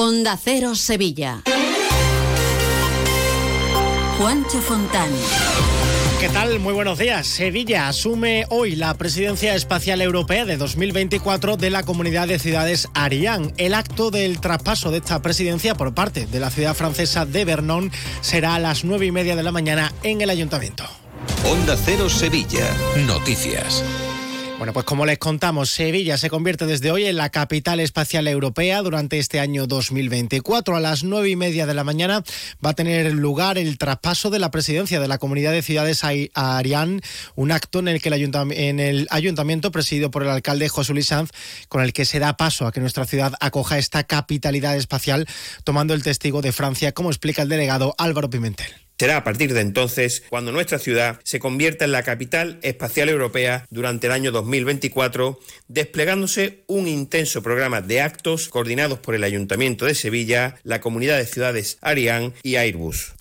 Onda 0.00 0.38
Cero 0.40 0.76
Sevilla. 0.76 1.42
Juancho 4.16 4.60
Fontán. 4.60 5.10
¿Qué 6.20 6.28
tal? 6.28 6.60
Muy 6.60 6.72
buenos 6.72 7.00
días. 7.00 7.26
Sevilla 7.26 7.88
asume 7.88 8.46
hoy 8.48 8.76
la 8.76 8.94
presidencia 8.94 9.56
espacial 9.56 10.00
europea 10.00 10.44
de 10.44 10.56
2024 10.56 11.56
de 11.56 11.70
la 11.70 11.82
Comunidad 11.82 12.28
de 12.28 12.38
Ciudades 12.38 12.88
Ariane. 12.94 13.52
El 13.56 13.74
acto 13.74 14.12
del 14.12 14.38
traspaso 14.38 14.92
de 14.92 14.98
esta 14.98 15.20
presidencia 15.20 15.74
por 15.74 15.92
parte 15.92 16.26
de 16.26 16.38
la 16.38 16.50
ciudad 16.50 16.74
francesa 16.74 17.26
de 17.26 17.44
Vernon 17.44 17.90
será 18.20 18.54
a 18.54 18.60
las 18.60 18.84
nueve 18.84 19.06
y 19.06 19.10
media 19.10 19.34
de 19.34 19.42
la 19.42 19.50
mañana 19.50 19.92
en 20.04 20.20
el 20.20 20.30
ayuntamiento. 20.30 20.84
Onda 21.44 21.76
Cero 21.76 22.08
Sevilla. 22.08 22.72
Noticias. 23.04 23.82
Bueno, 24.58 24.72
pues 24.72 24.86
como 24.86 25.06
les 25.06 25.18
contamos, 25.18 25.70
Sevilla 25.70 26.18
se 26.18 26.30
convierte 26.30 26.66
desde 26.66 26.90
hoy 26.90 27.04
en 27.04 27.16
la 27.16 27.30
capital 27.30 27.78
espacial 27.78 28.26
europea 28.26 28.82
durante 28.82 29.20
este 29.20 29.38
año 29.38 29.68
2024. 29.68 30.74
A 30.74 30.80
las 30.80 31.04
nueve 31.04 31.30
y 31.30 31.36
media 31.36 31.64
de 31.64 31.74
la 31.74 31.84
mañana 31.84 32.24
va 32.64 32.70
a 32.70 32.74
tener 32.74 33.14
lugar 33.14 33.56
el 33.56 33.78
traspaso 33.78 34.30
de 34.30 34.40
la 34.40 34.50
presidencia 34.50 34.98
de 34.98 35.06
la 35.06 35.18
Comunidad 35.18 35.52
de 35.52 35.62
Ciudades 35.62 36.02
a 36.02 36.58
Arián, 36.58 37.02
un 37.36 37.52
acto 37.52 37.78
en 37.78 37.86
el 37.86 38.02
que 38.02 38.08
el, 38.08 38.34
en 38.52 38.80
el 38.80 39.06
ayuntamiento 39.10 39.70
presidido 39.70 40.10
por 40.10 40.24
el 40.24 40.30
alcalde 40.30 40.68
José 40.68 40.92
Luis 40.92 41.06
Sanz, 41.06 41.30
con 41.68 41.84
el 41.84 41.92
que 41.92 42.04
se 42.04 42.18
da 42.18 42.36
paso 42.36 42.66
a 42.66 42.72
que 42.72 42.80
nuestra 42.80 43.04
ciudad 43.04 43.34
acoja 43.38 43.78
esta 43.78 44.02
capitalidad 44.02 44.76
espacial, 44.76 45.28
tomando 45.62 45.94
el 45.94 46.02
testigo 46.02 46.42
de 46.42 46.50
Francia, 46.50 46.90
como 46.90 47.10
explica 47.10 47.42
el 47.42 47.48
delegado 47.48 47.94
Álvaro 47.96 48.28
Pimentel. 48.28 48.87
Será 48.98 49.18
a 49.18 49.22
partir 49.22 49.54
de 49.54 49.60
entonces 49.60 50.24
cuando 50.28 50.50
nuestra 50.50 50.80
ciudad 50.80 51.20
se 51.22 51.38
convierta 51.38 51.84
en 51.84 51.92
la 51.92 52.02
capital 52.02 52.58
espacial 52.62 53.08
europea 53.08 53.64
durante 53.70 54.08
el 54.08 54.12
año 54.12 54.32
2024, 54.32 55.38
desplegándose 55.68 56.64
un 56.66 56.88
intenso 56.88 57.40
programa 57.40 57.80
de 57.80 58.00
actos 58.00 58.48
coordinados 58.48 58.98
por 58.98 59.14
el 59.14 59.22
Ayuntamiento 59.22 59.86
de 59.86 59.94
Sevilla, 59.94 60.56
la 60.64 60.80
Comunidad 60.80 61.16
de 61.16 61.26
Ciudades 61.26 61.78
Arián 61.80 62.34
y 62.42 62.56
Airbus. 62.56 63.14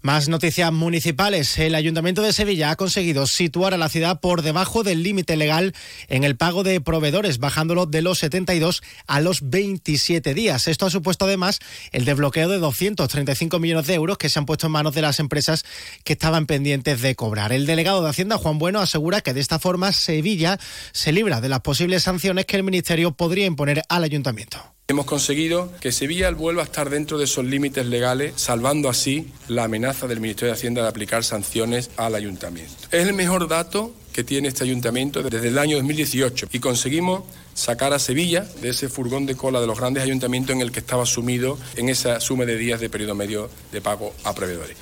Más 0.00 0.28
noticias 0.28 0.72
municipales. 0.72 1.58
El 1.58 1.74
Ayuntamiento 1.74 2.22
de 2.22 2.32
Sevilla 2.32 2.70
ha 2.70 2.76
conseguido 2.76 3.26
situar 3.26 3.74
a 3.74 3.78
la 3.78 3.88
ciudad 3.88 4.20
por 4.20 4.42
debajo 4.42 4.84
del 4.84 5.02
límite 5.02 5.36
legal 5.36 5.74
en 6.06 6.22
el 6.22 6.36
pago 6.36 6.62
de 6.62 6.80
proveedores, 6.80 7.38
bajándolo 7.38 7.84
de 7.84 8.02
los 8.02 8.18
72 8.20 8.82
a 9.08 9.20
los 9.20 9.50
27 9.50 10.34
días. 10.34 10.68
Esto 10.68 10.86
ha 10.86 10.90
supuesto 10.90 11.24
además 11.24 11.58
el 11.90 12.04
desbloqueo 12.04 12.48
de 12.48 12.58
235 12.58 13.58
millones 13.58 13.88
de 13.88 13.94
euros 13.94 14.18
que 14.18 14.28
se 14.28 14.38
han 14.38 14.46
puesto 14.46 14.66
en 14.66 14.72
manos 14.72 14.94
de 14.94 15.02
las 15.02 15.18
empresas 15.18 15.64
que 16.04 16.12
estaban 16.12 16.46
pendientes 16.46 17.02
de 17.02 17.16
cobrar. 17.16 17.52
El 17.52 17.66
delegado 17.66 18.02
de 18.04 18.10
Hacienda, 18.10 18.38
Juan 18.38 18.58
Bueno, 18.58 18.78
asegura 18.78 19.20
que 19.20 19.34
de 19.34 19.40
esta 19.40 19.58
forma 19.58 19.92
Sevilla 19.92 20.60
se 20.92 21.10
libra 21.10 21.40
de 21.40 21.48
las 21.48 21.60
posibles 21.60 22.04
sanciones 22.04 22.46
que 22.46 22.56
el 22.56 22.62
Ministerio 22.62 23.12
podría 23.12 23.46
imponer 23.46 23.82
al 23.88 24.04
Ayuntamiento. 24.04 24.77
Hemos 24.90 25.04
conseguido 25.04 25.70
que 25.82 25.92
Sevilla 25.92 26.30
vuelva 26.30 26.62
a 26.62 26.64
estar 26.64 26.88
dentro 26.88 27.18
de 27.18 27.24
esos 27.24 27.44
límites 27.44 27.84
legales, 27.84 28.32
salvando 28.36 28.88
así 28.88 29.30
la 29.46 29.64
amenaza 29.64 30.06
del 30.06 30.18
Ministerio 30.18 30.50
de 30.50 30.58
Hacienda 30.58 30.80
de 30.80 30.88
aplicar 30.88 31.24
sanciones 31.24 31.90
al 31.98 32.14
ayuntamiento. 32.14 32.72
Es 32.90 33.06
el 33.06 33.12
mejor 33.12 33.48
dato 33.48 33.92
que 34.14 34.24
tiene 34.24 34.48
este 34.48 34.64
ayuntamiento 34.64 35.22
desde 35.22 35.48
el 35.48 35.58
año 35.58 35.76
2018 35.76 36.48
y 36.52 36.60
conseguimos 36.60 37.24
sacar 37.52 37.92
a 37.92 37.98
Sevilla 37.98 38.46
de 38.62 38.70
ese 38.70 38.88
furgón 38.88 39.26
de 39.26 39.36
cola 39.36 39.60
de 39.60 39.66
los 39.66 39.78
grandes 39.78 40.04
ayuntamientos 40.04 40.56
en 40.56 40.62
el 40.62 40.72
que 40.72 40.80
estaba 40.80 41.04
sumido 41.04 41.58
en 41.76 41.90
esa 41.90 42.18
suma 42.20 42.46
de 42.46 42.56
días 42.56 42.80
de 42.80 42.88
periodo 42.88 43.14
medio 43.14 43.50
de 43.70 43.82
pago 43.82 44.14
a 44.24 44.34
proveedores. 44.34 44.78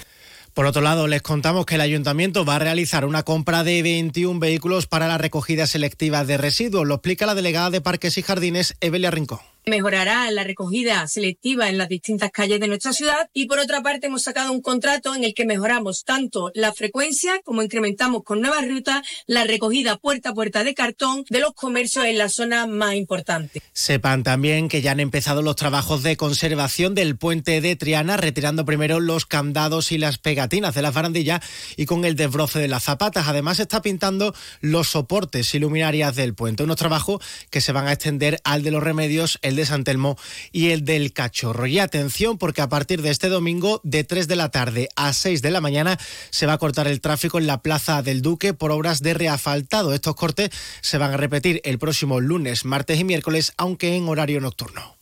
Por 0.55 0.67
otro 0.67 0.83
lado, 0.83 1.09
les 1.09 1.23
contamos 1.23 1.67
que 1.67 1.75
el 1.75 1.81
ayuntamiento 1.81 2.45
va 2.45 2.55
a 2.55 2.61
realizar 2.61 3.07
una 3.07 3.25
compra 3.25 3.65
de 3.65 3.83
21 3.83 4.39
vehículos 4.39 4.87
para 4.87 5.09
la 5.09 5.19
recogida 5.19 5.67
selectiva 5.67 6.25
de 6.25 6.37
residuos. 6.37 6.87
Lo 6.87 6.95
explica 6.95 7.27
la 7.27 7.35
delegada 7.35 7.71
de 7.71 7.81
Parques 7.81 8.17
y 8.19 8.23
Jardines, 8.23 8.77
Evelia 8.81 9.11
Rincón 9.11 9.41
mejorará 9.69 10.31
la 10.31 10.45
recogida 10.45 11.09
selectiva 11.09 11.69
en 11.69 11.77
las 11.77 11.89
distintas 11.89 12.31
calles 12.31 12.61
de 12.61 12.69
nuestra 12.69 12.93
ciudad 12.93 13.29
y 13.33 13.47
por 13.47 13.59
otra 13.59 13.83
parte 13.83 14.07
hemos 14.07 14.23
sacado 14.23 14.53
un 14.53 14.63
contrato 14.63 15.13
en 15.13 15.25
el 15.25 15.35
que 15.35 15.45
mejoramos 15.45 16.05
tanto 16.05 16.53
la 16.55 16.73
frecuencia 16.73 17.41
como 17.43 17.63
incrementamos 17.63 18.23
con 18.23 18.41
nuevas 18.41 18.69
rutas 18.69 19.03
la 19.27 19.43
recogida 19.43 19.97
puerta 19.97 20.29
a 20.31 20.35
puerta 20.35 20.63
de 20.63 20.73
cartón 20.73 21.25
de 21.31 21.41
los 21.41 21.53
comercios 21.55 22.05
en 22.05 22.17
la 22.17 22.29
zona 22.29 22.69
más 22.69 22.95
importante. 22.95 23.61
Sepan 23.73 24.23
también 24.23 24.69
que 24.69 24.83
ya 24.83 24.93
han 24.93 25.01
empezado 25.01 25.43
los 25.43 25.57
trabajos 25.57 26.05
de 26.05 26.17
conservación 26.17 26.95
del 26.95 27.17
puente 27.17 27.61
de 27.61 27.75
Triana, 27.75 28.17
retirando 28.17 28.65
primero 28.65 29.01
los 29.01 29.27
candados 29.27 29.91
y 29.91 29.99
las 29.99 30.19
pegatinas 30.19 30.77
de 30.77 30.83
las 30.83 30.95
barandillas 30.95 31.41
y 31.77 31.87
con 31.87 32.05
el 32.05 32.15
desbroce 32.15 32.61
de 32.61 32.69
las 32.69 32.85
zapatas. 32.85 33.27
Además 33.27 33.59
está 33.59 33.83
pintando 33.83 34.33
los 34.61 34.91
soportes 34.91 35.53
y 35.57 35.59
luminarias 35.59 36.15
del 36.15 36.35
puente, 36.35 36.63
unos 36.63 36.77
trabajos 36.77 37.21
que 37.51 37.61
se 37.61 37.73
van 37.73 37.89
a 37.89 37.93
extender 37.93 38.39
al 38.45 38.63
de 38.63 38.71
los 38.71 38.81
remedios, 38.81 39.41
el 39.43 39.56
de 39.57 39.67
San 39.67 39.85
Telmo 39.85 40.17
y 40.53 40.71
el 40.71 40.85
del 40.85 41.13
Cachorro. 41.13 41.67
Y 41.67 41.79
atención 41.79 42.39
porque 42.39 42.63
a 42.63 42.69
partir 42.69 43.03
de 43.03 43.11
este 43.11 43.29
domingo 43.29 43.81
de 43.85 44.05
3 44.05 44.29
de 44.29 44.37
la 44.37 44.51
tarde 44.51 44.89
a 44.97 45.13
6 45.13 45.43
de 45.43 45.51
la 45.51 45.61
mañana 45.61 45.99
se 46.31 46.47
va 46.47 46.55
a 46.55 46.59
cortar 46.59 46.87
el 46.89 47.01
tráfico 47.01 47.39
en 47.39 47.47
la 47.47 47.63
Plaza 47.63 48.03
del 48.03 48.23
Duque 48.23 48.55
por 48.55 48.71
obras 48.71 49.03
de 49.03 49.15
reafaltado. 49.15 49.95
Estos 49.95 50.15
cortes 50.15 50.51
se 50.81 50.99
van 50.99 51.13
a 51.13 51.17
repetir 51.17 51.61
el 51.65 51.79
próximo 51.79 52.21
lunes, 52.21 52.65
martes 52.65 53.01
y 53.01 53.05
miércoles, 53.05 53.53
aunque 53.57 53.97
en 53.97 54.09
horario 54.09 54.41
nocturno. 54.41 54.97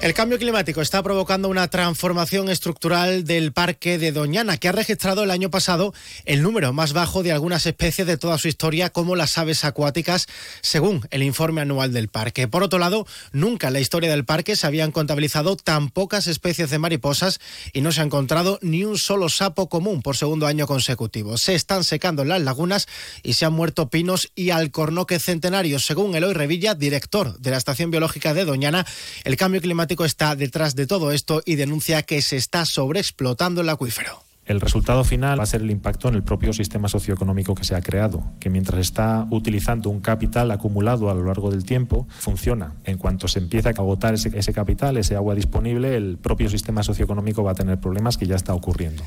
El 0.00 0.14
cambio 0.14 0.38
climático 0.38 0.80
está 0.80 1.02
provocando 1.02 1.48
una 1.48 1.66
transformación 1.66 2.48
estructural 2.48 3.24
del 3.24 3.52
parque 3.52 3.98
de 3.98 4.12
Doñana, 4.12 4.56
que 4.56 4.68
ha 4.68 4.72
registrado 4.72 5.24
el 5.24 5.30
año 5.32 5.50
pasado 5.50 5.92
el 6.24 6.40
número 6.40 6.72
más 6.72 6.92
bajo 6.92 7.24
de 7.24 7.32
algunas 7.32 7.66
especies 7.66 8.06
de 8.06 8.16
toda 8.16 8.38
su 8.38 8.46
historia, 8.46 8.90
como 8.90 9.16
las 9.16 9.36
aves 9.38 9.64
acuáticas, 9.64 10.28
según 10.60 11.04
el 11.10 11.24
informe 11.24 11.62
anual 11.62 11.92
del 11.92 12.06
parque. 12.06 12.46
Por 12.46 12.62
otro 12.62 12.78
lado, 12.78 13.08
nunca 13.32 13.66
en 13.66 13.72
la 13.72 13.80
historia 13.80 14.08
del 14.08 14.24
parque 14.24 14.54
se 14.54 14.68
habían 14.68 14.92
contabilizado 14.92 15.56
tan 15.56 15.90
pocas 15.90 16.28
especies 16.28 16.70
de 16.70 16.78
mariposas 16.78 17.40
y 17.72 17.80
no 17.80 17.90
se 17.90 18.00
ha 18.00 18.04
encontrado 18.04 18.60
ni 18.62 18.84
un 18.84 18.98
solo 18.98 19.28
sapo 19.28 19.68
común 19.68 20.02
por 20.02 20.16
segundo 20.16 20.46
año 20.46 20.68
consecutivo. 20.68 21.36
Se 21.38 21.56
están 21.56 21.82
secando 21.82 22.24
las 22.24 22.40
lagunas 22.40 22.86
y 23.24 23.32
se 23.32 23.46
han 23.46 23.52
muerto 23.52 23.90
pinos 23.90 24.30
y 24.36 24.50
alcornoques 24.50 25.24
centenarios. 25.24 25.84
Según 25.84 26.14
Eloy 26.14 26.34
Revilla, 26.34 26.76
director 26.76 27.36
de 27.40 27.50
la 27.50 27.56
Estación 27.56 27.90
Biológica 27.90 28.32
de 28.32 28.44
Doñana, 28.44 28.86
el 29.24 29.36
cambio 29.36 29.60
climático 29.60 29.87
está 30.04 30.36
detrás 30.36 30.74
de 30.74 30.86
todo 30.86 31.12
esto 31.12 31.42
y 31.44 31.56
denuncia 31.56 32.02
que 32.02 32.22
se 32.22 32.36
está 32.36 32.64
sobreexplotando 32.64 33.60
el 33.60 33.68
acuífero. 33.68 34.22
El 34.48 34.62
resultado 34.62 35.04
final 35.04 35.38
va 35.38 35.42
a 35.42 35.46
ser 35.46 35.60
el 35.60 35.70
impacto 35.70 36.08
en 36.08 36.14
el 36.14 36.22
propio 36.22 36.54
sistema 36.54 36.88
socioeconómico 36.88 37.54
que 37.54 37.64
se 37.64 37.74
ha 37.74 37.82
creado, 37.82 38.24
que 38.40 38.48
mientras 38.48 38.80
está 38.80 39.26
utilizando 39.30 39.90
un 39.90 40.00
capital 40.00 40.50
acumulado 40.50 41.10
a 41.10 41.14
lo 41.14 41.24
largo 41.24 41.50
del 41.50 41.64
tiempo, 41.64 42.08
funciona. 42.18 42.72
En 42.84 42.96
cuanto 42.96 43.28
se 43.28 43.40
empieza 43.40 43.68
a 43.68 43.72
agotar 43.72 44.14
ese, 44.14 44.30
ese 44.38 44.54
capital, 44.54 44.96
ese 44.96 45.16
agua 45.16 45.34
disponible, 45.34 45.96
el 45.96 46.16
propio 46.16 46.48
sistema 46.48 46.82
socioeconómico 46.82 47.42
va 47.42 47.50
a 47.50 47.54
tener 47.54 47.78
problemas 47.78 48.16
que 48.16 48.26
ya 48.26 48.36
está 48.36 48.54
ocurriendo. 48.54 49.04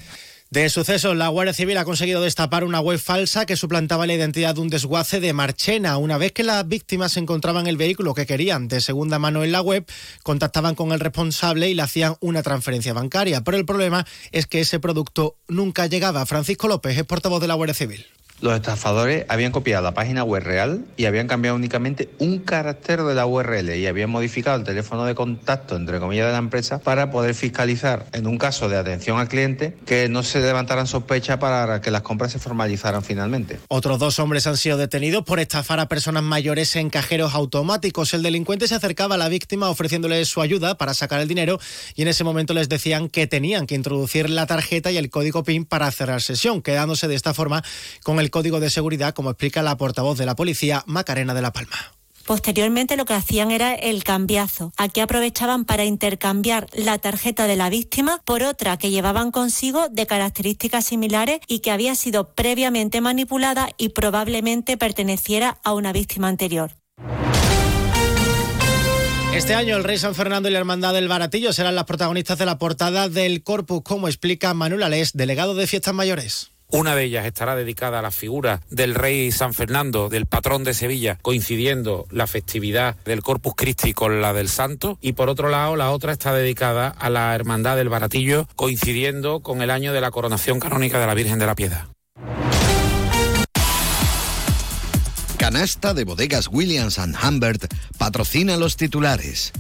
De 0.52 0.70
suceso, 0.70 1.14
la 1.14 1.30
Guardia 1.30 1.54
Civil 1.54 1.78
ha 1.78 1.86
conseguido 1.86 2.22
destapar 2.22 2.66
una 2.66 2.82
web 2.82 3.00
falsa 3.00 3.46
que 3.46 3.56
suplantaba 3.56 4.06
la 4.06 4.16
identidad 4.16 4.54
de 4.54 4.60
un 4.60 4.68
desguace 4.68 5.22
de 5.22 5.32
Marchena. 5.32 5.96
Una 5.96 6.18
vez 6.18 6.34
que 6.34 6.44
las 6.44 6.68
víctimas 6.68 7.16
encontraban 7.16 7.68
el 7.68 7.78
vehículo 7.78 8.14
que 8.14 8.26
querían 8.26 8.68
de 8.68 8.82
segunda 8.82 9.18
mano 9.18 9.46
en 9.46 9.54
la 9.54 9.62
web, 9.62 9.86
contactaban 10.24 10.76
con 10.76 10.92
el 10.92 11.00
responsable 11.00 11.70
y 11.70 11.74
le 11.74 11.84
hacían 11.84 12.18
una 12.20 12.44
transferencia 12.44 12.92
bancaria. 12.92 13.46
Pero 13.46 13.56
el 13.56 13.66
problema 13.66 14.06
es 14.34 14.46
que 14.46 14.60
ese 14.60 14.82
producto 14.82 15.38
nunca 15.48 15.88
llegaba. 15.88 16.26
Francisco 16.26 16.68
López 16.68 16.98
es 16.98 17.06
portavoz 17.06 17.40
de 17.40 17.48
la 17.48 17.54
Guardia 17.54 17.74
Civil. 17.74 18.06
Los 18.42 18.56
estafadores 18.56 19.24
habían 19.30 19.52
copiado 19.52 19.84
la 19.84 19.94
página 19.94 20.24
web 20.24 20.42
real 20.42 20.84
y 20.98 21.06
habían 21.06 21.28
cambiado 21.28 21.56
únicamente 21.56 22.10
un 22.18 22.40
carácter 22.40 23.04
de 23.04 23.14
la 23.14 23.28
URL 23.28 23.76
y 23.76 23.86
habían 23.86 24.10
modificado 24.10 24.58
el 24.58 24.64
teléfono 24.64 25.06
de 25.06 25.14
contacto, 25.14 25.76
entre 25.76 26.00
comillas, 26.00 26.26
de 26.26 26.32
la 26.32 26.40
empresa 26.40 26.80
para 26.80 27.12
poder 27.12 27.36
fiscalizar, 27.36 28.08
en 28.14 28.26
un 28.26 28.40
caso 28.40 28.68
de 28.68 28.78
atención 28.78 29.20
al 29.20 29.28
cliente, 29.28 29.78
que 29.86 30.10
no 30.10 30.24
se 30.24 30.40
levantaran 30.40 30.88
sospechas 30.88 31.38
para 31.38 31.82
que 31.82 31.92
las 31.92 32.02
compras 32.02 32.32
se 32.32 32.40
formalizaran 32.40 33.04
finalmente. 33.04 33.60
Otros 33.68 34.00
dos 34.00 34.18
hombres 34.18 34.48
han 34.48 34.58
sido 34.58 34.76
detenidos 34.76 35.24
por 35.24 35.40
estafar 35.40 35.80
a 35.80 35.88
personas 35.88 36.24
mayores 36.24 36.76
en 36.76 36.90
cajeros 36.90 37.36
automáticos. 37.36 38.16
El 38.16 38.24
delincuente 38.24 38.68
se 38.68 38.74
acercaba 38.74 39.16
a 39.16 39.18
la 39.20 39.30
víctima 39.30 39.70
ofreciéndole 39.70 40.26
su 40.26 40.42
ayuda 40.42 40.80
para 40.80 40.96
sacar 40.96 41.22
el 41.22 41.28
dinero 41.28 41.60
y 41.94 42.02
en 42.02 42.08
ese 42.08 42.24
momento 42.24 42.56
les 42.56 42.70
decían 42.70 43.08
que 43.08 43.28
tenían 43.28 43.68
que 43.68 43.76
introducir 43.76 44.32
la 44.32 44.48
tarjeta 44.48 44.90
y 44.92 44.98
el 44.98 45.12
código 45.12 45.44
PIN 45.44 45.66
para 45.66 45.92
cerrar 45.92 46.24
sesión, 46.24 46.64
quedándose 46.64 47.08
de 47.08 47.14
esta 47.14 47.36
forma 47.36 47.64
con 48.02 48.20
el 48.20 48.31
código 48.32 48.60
de 48.60 48.72
seguridad, 48.72 49.14
como 49.14 49.30
explica 49.30 49.62
la 49.62 49.78
portavoz 49.78 50.18
de 50.18 50.26
la 50.26 50.36
policía, 50.36 50.84
Macarena 50.88 51.36
de 51.36 51.44
la 51.44 51.54
Palma. 51.54 51.78
Posteriormente 52.26 52.98
lo 52.98 53.06
que 53.06 53.14
hacían 53.14 53.52
era 53.52 53.74
el 53.74 54.04
cambiazo. 54.04 54.72
Aquí 54.78 55.00
aprovechaban 55.00 55.66
para 55.66 55.86
intercambiar 55.86 56.68
la 56.74 56.98
tarjeta 56.98 57.48
de 57.48 57.56
la 57.56 57.70
víctima 57.70 58.22
por 58.26 58.44
otra 58.44 58.78
que 58.78 58.90
llevaban 58.90 59.32
consigo 59.32 59.90
de 59.90 60.06
características 60.06 60.86
similares 60.86 61.40
y 61.48 61.60
que 61.60 61.72
había 61.72 61.96
sido 61.96 62.34
previamente 62.34 63.02
manipulada 63.02 63.70
y 63.78 63.90
probablemente 63.90 64.78
perteneciera 64.78 65.60
a 65.64 65.74
una 65.74 65.92
víctima 65.92 66.28
anterior. 66.28 66.72
Este 69.34 69.56
año 69.56 69.78
el 69.78 69.84
Rey 69.84 69.98
San 69.98 70.14
Fernando 70.14 70.50
y 70.50 70.52
la 70.52 70.60
Hermandad 70.60 70.94
del 70.94 71.08
Baratillo 71.08 71.54
serán 71.54 71.74
las 71.74 71.86
protagonistas 71.86 72.38
de 72.38 72.46
la 72.46 72.58
portada 72.58 73.08
del 73.08 73.44
Corpus, 73.44 73.82
como 73.82 74.08
explica 74.08 74.54
Manuel 74.54 74.84
Alés, 74.84 75.14
delegado 75.14 75.56
de 75.56 75.68
Fiestas 75.68 75.94
Mayores. 75.94 76.52
Una 76.74 76.96
de 76.96 77.04
ellas 77.04 77.26
estará 77.26 77.58
dedicada 77.58 78.00
a 78.00 78.02
la 78.02 78.12
figura 78.12 78.62
del 78.70 78.96
rey 78.96 79.30
San 79.34 79.54
Fernando, 79.54 80.08
del 80.08 80.26
patrón 80.26 80.64
de 80.64 80.74
Sevilla, 80.74 81.18
coincidiendo 81.22 82.08
la 82.12 82.28
festividad 82.28 82.96
del 83.04 83.22
Corpus 83.22 83.56
Christi 83.58 83.94
con 83.94 84.22
la 84.22 84.32
del 84.32 84.48
Santo. 84.48 84.98
Y 85.02 85.12
por 85.12 85.28
otro 85.28 85.50
lado, 85.50 85.76
la 85.76 85.92
otra 85.92 86.14
está 86.14 86.34
dedicada 86.34 86.88
a 86.88 87.10
la 87.10 87.36
Hermandad 87.36 87.76
del 87.76 87.90
Baratillo, 87.90 88.48
coincidiendo 88.56 89.42
con 89.42 89.62
el 89.62 89.70
año 89.70 89.92
de 89.92 90.00
la 90.00 90.12
coronación 90.12 90.62
canónica 90.62 90.98
de 90.98 91.08
la 91.08 91.14
Virgen 91.14 91.40
de 91.40 91.46
la 91.46 91.56
Piedad. 91.56 91.88
Canasta 95.38 95.94
de 95.94 96.06
bodegas 96.06 96.48
Williams⁇ 96.50 97.00
Humbert 97.28 97.66
patrocina 97.98 98.56
los 98.56 98.78
titulares. 98.78 99.52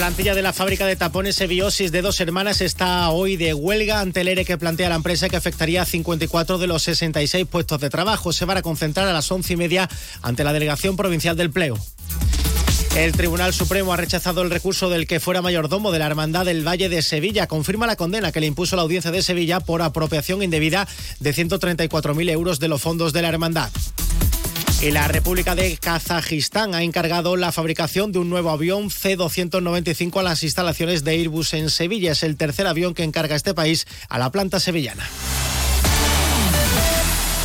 La 0.00 0.06
plantilla 0.06 0.34
de 0.34 0.40
la 0.40 0.54
fábrica 0.54 0.86
de 0.86 0.96
tapones 0.96 1.38
Eviosis 1.42 1.92
de 1.92 2.00
dos 2.00 2.18
hermanas 2.20 2.62
está 2.62 3.10
hoy 3.10 3.36
de 3.36 3.52
huelga 3.52 4.00
ante 4.00 4.22
el 4.22 4.28
ERE 4.28 4.46
que 4.46 4.56
plantea 4.56 4.88
la 4.88 4.94
empresa 4.94 5.28
que 5.28 5.36
afectaría 5.36 5.82
a 5.82 5.84
54 5.84 6.56
de 6.56 6.66
los 6.66 6.84
66 6.84 7.46
puestos 7.46 7.82
de 7.82 7.90
trabajo. 7.90 8.32
Se 8.32 8.46
van 8.46 8.56
a 8.56 8.62
concentrar 8.62 9.06
a 9.06 9.12
las 9.12 9.30
once 9.30 9.52
y 9.52 9.56
media 9.56 9.90
ante 10.22 10.42
la 10.42 10.54
Delegación 10.54 10.96
Provincial 10.96 11.36
del 11.36 11.50
Pleo. 11.50 11.76
El 12.96 13.12
Tribunal 13.12 13.52
Supremo 13.52 13.92
ha 13.92 13.98
rechazado 13.98 14.40
el 14.40 14.48
recurso 14.48 14.88
del 14.88 15.06
que 15.06 15.20
fuera 15.20 15.42
mayordomo 15.42 15.92
de 15.92 15.98
la 15.98 16.06
Hermandad 16.06 16.46
del 16.46 16.66
Valle 16.66 16.88
de 16.88 17.02
Sevilla. 17.02 17.46
Confirma 17.46 17.86
la 17.86 17.96
condena 17.96 18.32
que 18.32 18.40
le 18.40 18.46
impuso 18.46 18.76
la 18.76 18.82
Audiencia 18.82 19.10
de 19.10 19.22
Sevilla 19.22 19.60
por 19.60 19.82
apropiación 19.82 20.42
indebida 20.42 20.88
de 21.18 21.34
134.000 21.34 22.30
euros 22.30 22.58
de 22.58 22.68
los 22.68 22.80
fondos 22.80 23.12
de 23.12 23.20
la 23.20 23.28
Hermandad. 23.28 23.70
Y 24.82 24.92
la 24.92 25.08
República 25.08 25.54
de 25.54 25.76
Kazajistán 25.76 26.74
ha 26.74 26.82
encargado 26.82 27.36
la 27.36 27.52
fabricación 27.52 28.12
de 28.12 28.18
un 28.18 28.30
nuevo 28.30 28.48
avión 28.48 28.88
C-295 28.88 30.20
a 30.20 30.22
las 30.22 30.42
instalaciones 30.42 31.04
de 31.04 31.10
Airbus 31.10 31.52
en 31.52 31.68
Sevilla. 31.68 32.12
Es 32.12 32.22
el 32.22 32.38
tercer 32.38 32.66
avión 32.66 32.94
que 32.94 33.02
encarga 33.02 33.36
este 33.36 33.52
país 33.52 33.86
a 34.08 34.18
la 34.18 34.32
planta 34.32 34.58
sevillana. 34.58 35.06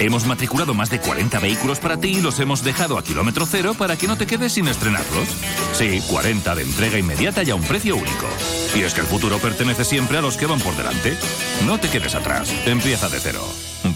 Hemos 0.00 0.24
matriculado 0.24 0.72
más 0.72 0.88
de 0.88 0.98
40 0.98 1.38
vehículos 1.40 1.78
para 1.78 1.98
ti 1.98 2.08
y 2.08 2.20
los 2.22 2.40
hemos 2.40 2.64
dejado 2.64 2.96
a 2.96 3.04
kilómetro 3.04 3.44
cero 3.44 3.74
para 3.76 3.96
que 3.96 4.06
no 4.06 4.16
te 4.16 4.26
quedes 4.26 4.54
sin 4.54 4.66
estrenarlos. 4.66 5.28
Sí, 5.74 6.00
40 6.08 6.54
de 6.54 6.62
entrega 6.62 6.98
inmediata 6.98 7.42
y 7.42 7.50
a 7.50 7.54
un 7.54 7.62
precio 7.62 7.96
único. 7.96 8.26
Y 8.74 8.80
es 8.80 8.94
que 8.94 9.02
el 9.02 9.06
futuro 9.06 9.38
pertenece 9.38 9.84
siempre 9.84 10.16
a 10.16 10.22
los 10.22 10.38
que 10.38 10.46
van 10.46 10.60
por 10.60 10.74
delante. 10.74 11.18
No 11.66 11.78
te 11.78 11.90
quedes 11.90 12.14
atrás. 12.14 12.50
Empieza 12.64 13.10
de 13.10 13.20
cero. 13.20 13.44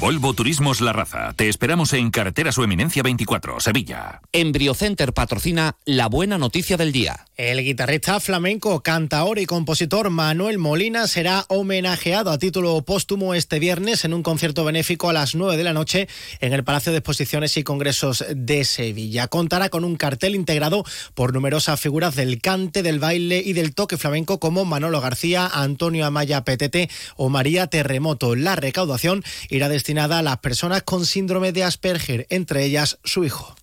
Volvo 0.00 0.34
Turismos 0.34 0.80
La 0.80 0.92
Raza. 0.92 1.32
Te 1.34 1.48
esperamos 1.48 1.92
en 1.92 2.10
Carretera 2.10 2.52
Su 2.52 2.62
Eminencia 2.62 3.02
24, 3.02 3.60
Sevilla. 3.60 4.20
Embriocenter 4.32 5.12
patrocina 5.12 5.76
la 5.84 6.08
buena 6.08 6.38
noticia 6.38 6.76
del 6.76 6.92
día. 6.92 7.26
El 7.36 7.62
guitarrista 7.64 8.20
flamenco, 8.20 8.80
cantaor 8.82 9.38
y 9.38 9.46
compositor 9.46 10.10
Manuel 10.10 10.58
Molina 10.58 11.08
será 11.08 11.44
homenajeado 11.48 12.30
a 12.30 12.38
título 12.38 12.82
póstumo 12.82 13.34
este 13.34 13.58
viernes 13.58 14.04
en 14.04 14.14
un 14.14 14.22
concierto 14.22 14.64
benéfico 14.64 15.08
a 15.08 15.12
las 15.12 15.34
9 15.34 15.56
de 15.56 15.64
la 15.64 15.72
noche 15.72 16.08
en 16.40 16.52
el 16.52 16.64
Palacio 16.64 16.92
de 16.92 16.98
Exposiciones 16.98 17.56
y 17.56 17.64
Congresos 17.64 18.24
de 18.34 18.64
Sevilla. 18.64 19.28
Contará 19.28 19.68
con 19.68 19.84
un 19.84 19.96
cartel 19.96 20.34
integrado 20.34 20.84
por 21.14 21.34
numerosas 21.34 21.80
figuras 21.80 22.14
del 22.14 22.40
cante, 22.40 22.82
del 22.82 23.00
baile 23.00 23.42
y 23.44 23.52
del 23.52 23.74
toque 23.74 23.96
flamenco 23.96 24.38
como 24.38 24.64
Manolo 24.64 25.00
García, 25.00 25.50
Antonio 25.52 26.06
Amaya 26.06 26.44
Petete 26.44 26.88
o 27.16 27.28
María 27.28 27.66
Terremoto. 27.66 28.36
La 28.36 28.54
recaudación 28.56 29.24
irá 29.48 29.68
destinada 29.84 30.20
a 30.20 30.22
las 30.22 30.38
personas 30.38 30.82
con 30.82 31.04
síndrome 31.04 31.52
de 31.52 31.62
Asperger, 31.62 32.26
entre 32.30 32.64
ellas 32.64 32.98
su 33.04 33.22
hijo. 33.22 33.54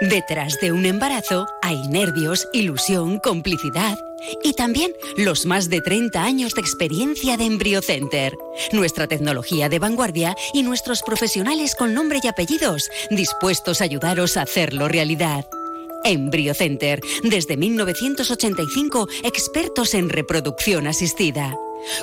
Detrás 0.00 0.58
de 0.62 0.72
un 0.72 0.86
embarazo 0.86 1.46
hay 1.60 1.86
nervios, 1.88 2.48
ilusión, 2.54 3.18
complicidad 3.18 3.98
y 4.42 4.54
también 4.54 4.92
los 5.18 5.44
más 5.44 5.68
de 5.68 5.82
30 5.82 6.22
años 6.22 6.54
de 6.54 6.62
experiencia 6.62 7.36
de 7.36 7.44
EmbryoCenter. 7.44 8.32
Nuestra 8.72 9.06
tecnología 9.06 9.68
de 9.68 9.78
vanguardia 9.78 10.34
y 10.54 10.62
nuestros 10.62 11.02
profesionales 11.02 11.74
con 11.74 11.92
nombre 11.92 12.20
y 12.22 12.28
apellidos 12.28 12.88
dispuestos 13.10 13.82
a 13.82 13.84
ayudaros 13.84 14.38
a 14.38 14.42
hacerlo 14.42 14.88
realidad. 14.88 15.44
EmbryoCenter, 16.04 17.00
desde 17.22 17.56
1985, 17.56 19.08
expertos 19.24 19.94
en 19.94 20.08
reproducción 20.08 20.86
asistida. 20.86 21.56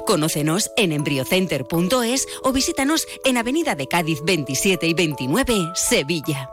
Conócenos 0.06 0.72
en 0.76 0.92
embryocenter.es 0.92 2.28
o 2.44 2.52
visítanos 2.52 3.08
en 3.26 3.38
Avenida 3.38 3.76
de 3.76 3.88
Cádiz 3.88 4.20
27 4.26 4.88
y 4.88 4.94
29, 4.94 5.72
Sevilla. 5.76 6.50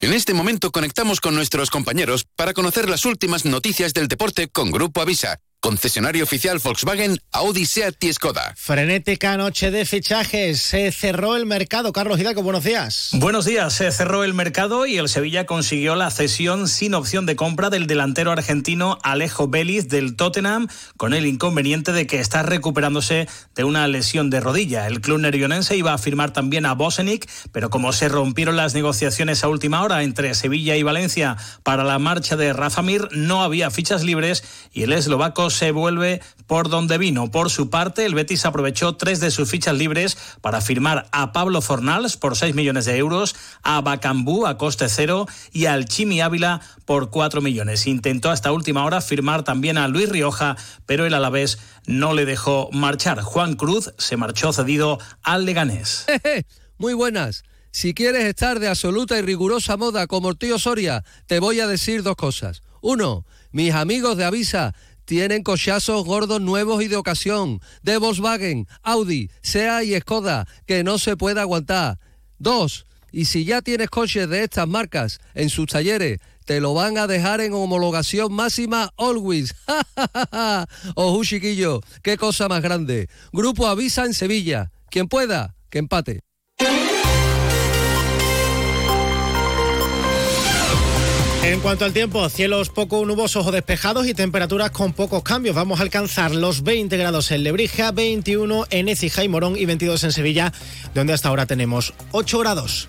En 0.00 0.12
este 0.12 0.34
momento 0.34 0.70
conectamos 0.70 1.20
con 1.20 1.34
nuestros 1.34 1.70
compañeros 1.70 2.26
para 2.36 2.52
conocer 2.52 2.88
las 2.88 3.04
últimas 3.06 3.44
noticias 3.46 3.94
del 3.94 4.08
deporte 4.08 4.48
con 4.48 4.70
Grupo 4.70 5.00
Avisa 5.00 5.40
Concesionario 5.66 6.22
oficial 6.22 6.60
Volkswagen, 6.62 7.18
Audi, 7.32 7.66
Seat 7.66 7.96
y 8.04 8.12
Skoda. 8.12 8.54
Frenética 8.56 9.36
noche 9.36 9.72
de 9.72 9.84
fichajes. 9.84 10.60
Se 10.60 10.92
cerró 10.92 11.34
el 11.34 11.44
mercado. 11.44 11.92
Carlos 11.92 12.20
Hidalgo, 12.20 12.44
buenos 12.44 12.62
días. 12.62 13.10
Buenos 13.14 13.46
días. 13.46 13.72
Se 13.72 13.90
cerró 13.90 14.22
el 14.22 14.32
mercado 14.32 14.86
y 14.86 14.96
el 14.96 15.08
Sevilla 15.08 15.44
consiguió 15.44 15.96
la 15.96 16.12
cesión 16.12 16.68
sin 16.68 16.94
opción 16.94 17.26
de 17.26 17.34
compra 17.34 17.68
del 17.68 17.88
delantero 17.88 18.30
argentino 18.30 18.98
Alejo 19.02 19.48
Belis 19.48 19.88
del 19.88 20.14
Tottenham, 20.14 20.68
con 20.96 21.14
el 21.14 21.26
inconveniente 21.26 21.90
de 21.90 22.06
que 22.06 22.20
está 22.20 22.44
recuperándose 22.44 23.26
de 23.56 23.64
una 23.64 23.88
lesión 23.88 24.30
de 24.30 24.38
rodilla. 24.38 24.86
El 24.86 25.00
club 25.00 25.18
nervionense 25.18 25.76
iba 25.76 25.92
a 25.92 25.98
firmar 25.98 26.32
también 26.32 26.64
a 26.64 26.74
Bosenic, 26.74 27.28
pero 27.50 27.70
como 27.70 27.92
se 27.92 28.08
rompieron 28.08 28.54
las 28.54 28.74
negociaciones 28.74 29.42
a 29.42 29.48
última 29.48 29.82
hora 29.82 30.04
entre 30.04 30.32
Sevilla 30.36 30.76
y 30.76 30.84
Valencia 30.84 31.36
para 31.64 31.82
la 31.82 31.98
marcha 31.98 32.36
de 32.36 32.52
Rafa 32.52 32.82
Mir, 32.82 33.08
no 33.10 33.42
había 33.42 33.72
fichas 33.72 34.04
libres 34.04 34.44
y 34.72 34.84
el 34.84 34.92
eslovaco 34.92 35.50
se 35.56 35.72
vuelve 35.72 36.20
por 36.46 36.68
donde 36.68 36.98
vino. 36.98 37.30
Por 37.30 37.50
su 37.50 37.70
parte, 37.70 38.04
el 38.04 38.14
Betis 38.14 38.46
aprovechó 38.46 38.96
tres 38.96 39.20
de 39.20 39.30
sus 39.30 39.50
fichas 39.50 39.76
libres 39.76 40.16
para 40.40 40.60
firmar 40.60 41.08
a 41.12 41.32
Pablo 41.32 41.60
Fornals 41.60 42.16
por 42.16 42.36
6 42.36 42.54
millones 42.54 42.84
de 42.84 42.96
euros, 42.96 43.34
a 43.62 43.80
Bacambú 43.80 44.46
a 44.46 44.56
coste 44.56 44.88
cero 44.88 45.26
y 45.52 45.66
al 45.66 45.86
Chimi 45.86 46.20
Ávila 46.20 46.60
por 46.84 47.10
4 47.10 47.40
millones. 47.40 47.86
Intentó 47.86 48.30
hasta 48.30 48.52
última 48.52 48.84
hora 48.84 49.00
firmar 49.00 49.42
también 49.42 49.78
a 49.78 49.88
Luis 49.88 50.08
Rioja, 50.08 50.56
pero 50.86 51.06
el 51.06 51.14
Alavés 51.14 51.58
no 51.86 52.14
le 52.14 52.26
dejó 52.26 52.68
marchar. 52.72 53.20
Juan 53.22 53.54
Cruz 53.54 53.92
se 53.98 54.16
marchó 54.16 54.52
cedido 54.52 54.98
al 55.22 55.44
Leganés. 55.44 56.06
Muy 56.78 56.94
buenas. 56.94 57.44
Si 57.70 57.92
quieres 57.92 58.24
estar 58.24 58.58
de 58.58 58.68
absoluta 58.68 59.18
y 59.18 59.22
rigurosa 59.22 59.76
moda 59.76 60.06
como 60.06 60.30
el 60.30 60.38
tío 60.38 60.58
Soria, 60.58 61.04
te 61.26 61.40
voy 61.40 61.60
a 61.60 61.66
decir 61.66 62.02
dos 62.02 62.16
cosas. 62.16 62.62
Uno, 62.80 63.26
mis 63.50 63.74
amigos 63.74 64.16
de 64.16 64.24
Avisa 64.24 64.74
tienen 65.06 65.42
cochazos 65.42 66.04
gordos 66.04 66.42
nuevos 66.42 66.82
y 66.82 66.88
de 66.88 66.96
ocasión, 66.96 67.60
de 67.82 67.96
Volkswagen, 67.96 68.66
Audi, 68.82 69.30
SEA 69.40 69.84
y 69.84 69.98
Skoda, 69.98 70.46
que 70.66 70.84
no 70.84 70.98
se 70.98 71.16
puede 71.16 71.40
aguantar. 71.40 71.98
Dos, 72.38 72.84
y 73.12 73.24
si 73.24 73.46
ya 73.46 73.62
tienes 73.62 73.88
coches 73.88 74.28
de 74.28 74.44
estas 74.44 74.68
marcas 74.68 75.20
en 75.34 75.48
sus 75.48 75.66
talleres, 75.68 76.18
te 76.44 76.60
lo 76.60 76.74
van 76.74 76.98
a 76.98 77.06
dejar 77.06 77.40
en 77.40 77.54
homologación 77.54 78.32
máxima 78.32 78.92
always. 78.98 79.54
Ojo, 80.94 81.24
chiquillo, 81.24 81.80
qué 82.02 82.16
cosa 82.16 82.48
más 82.48 82.62
grande. 82.62 83.08
Grupo 83.32 83.66
Avisa 83.66 84.04
en 84.04 84.14
Sevilla. 84.14 84.70
Quien 84.90 85.08
pueda, 85.08 85.56
que 85.70 85.78
empate. 85.78 86.25
En 91.46 91.60
cuanto 91.60 91.84
al 91.84 91.92
tiempo, 91.92 92.28
cielos 92.28 92.70
poco 92.70 93.06
nubosos 93.06 93.46
o 93.46 93.52
despejados 93.52 94.08
y 94.08 94.14
temperaturas 94.14 94.72
con 94.72 94.92
pocos 94.92 95.22
cambios. 95.22 95.54
Vamos 95.54 95.78
a 95.78 95.84
alcanzar 95.84 96.34
los 96.34 96.64
20 96.64 96.96
grados 96.96 97.30
en 97.30 97.44
Lebrija, 97.44 97.92
21 97.92 98.66
en 98.70 98.88
Écija 98.88 99.22
y 99.22 99.28
Morón 99.28 99.56
y 99.56 99.64
22 99.64 100.02
en 100.02 100.10
Sevilla, 100.10 100.52
donde 100.92 101.12
hasta 101.12 101.28
ahora 101.28 101.46
tenemos 101.46 101.94
8 102.10 102.40
grados. 102.40 102.88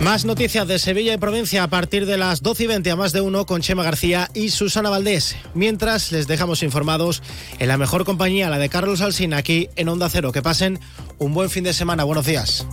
Más 0.00 0.24
noticias 0.24 0.66
de 0.66 0.78
Sevilla 0.78 1.12
y 1.12 1.18
provincia 1.18 1.64
a 1.64 1.68
partir 1.68 2.06
de 2.06 2.16
las 2.16 2.40
12 2.40 2.64
y 2.64 2.66
20 2.66 2.90
a 2.92 2.96
más 2.96 3.12
de 3.12 3.20
uno 3.20 3.44
con 3.44 3.60
Chema 3.60 3.84
García 3.84 4.30
y 4.32 4.48
Susana 4.48 4.88
Valdés. 4.88 5.36
Mientras 5.52 6.12
les 6.12 6.26
dejamos 6.26 6.62
informados 6.62 7.22
en 7.58 7.68
la 7.68 7.76
mejor 7.76 8.06
compañía, 8.06 8.48
la 8.48 8.58
de 8.58 8.70
Carlos 8.70 9.02
Alsina, 9.02 9.36
aquí 9.36 9.68
en 9.76 9.90
Onda 9.90 10.08
Cero. 10.08 10.32
Que 10.32 10.40
pasen 10.40 10.80
un 11.18 11.34
buen 11.34 11.50
fin 11.50 11.64
de 11.64 11.74
semana. 11.74 12.04
Buenos 12.04 12.24
días. 12.24 12.66